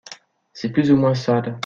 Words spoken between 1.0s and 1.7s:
sale.